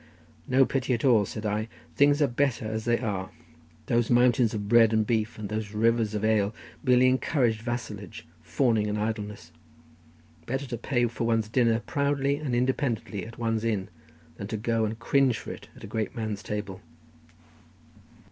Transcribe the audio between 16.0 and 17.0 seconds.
man's table."